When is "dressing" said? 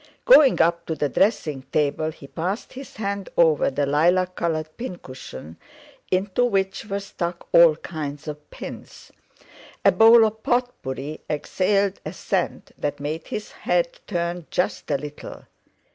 1.09-1.61